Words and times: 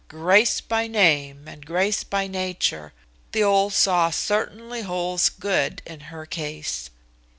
'Grace 0.07 0.61
by 0.61 0.87
name 0.87 1.47
and 1.47 1.63
grace 1.63 2.03
by 2.03 2.25
nature.' 2.25 2.91
The 3.33 3.43
old 3.43 3.73
saw 3.73 4.09
certainly 4.09 4.81
holds 4.81 5.29
good 5.29 5.83
in 5.85 5.99
her 6.09 6.25
case." 6.25 6.89